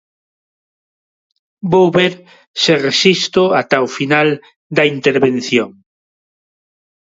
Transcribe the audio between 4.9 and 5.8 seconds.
intervención.